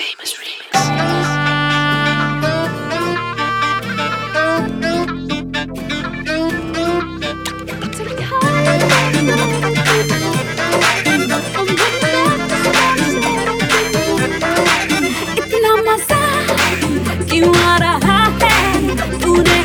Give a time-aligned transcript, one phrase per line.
[0.00, 0.70] famous remix.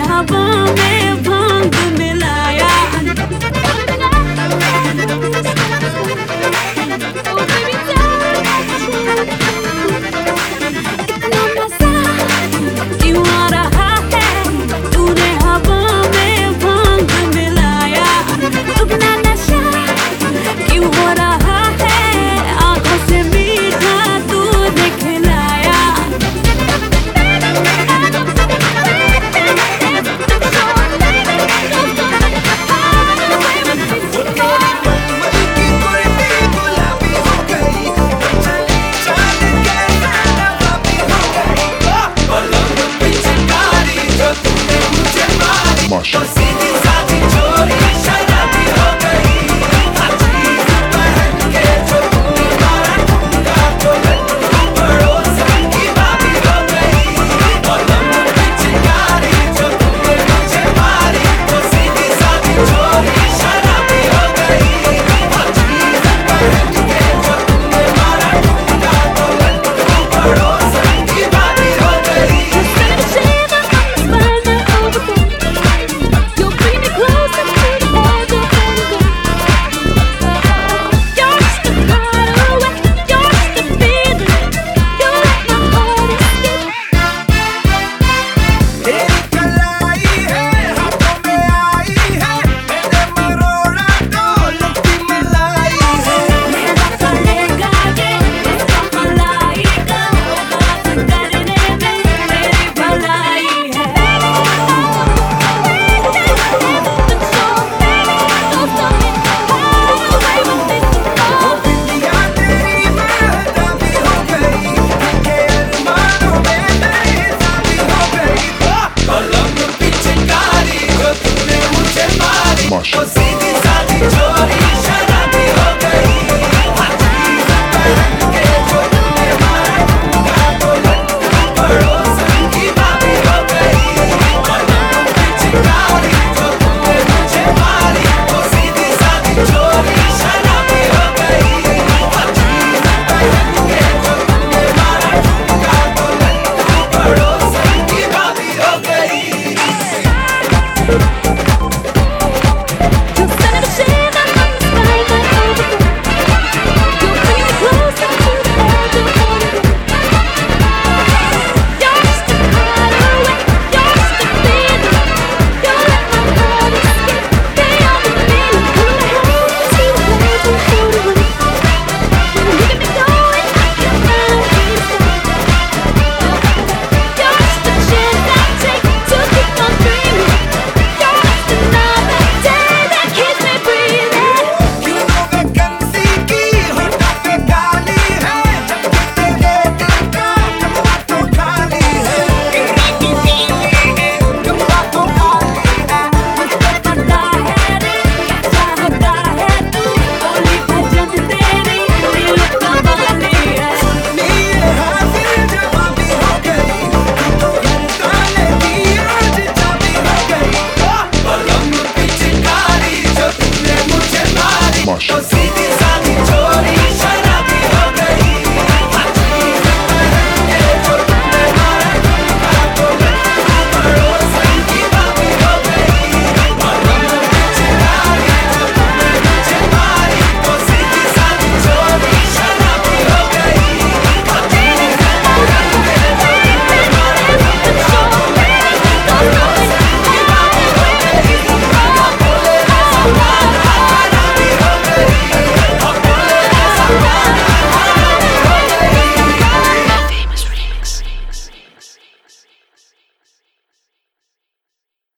[0.08, 0.48] हवा
[0.78, 1.95] में भांग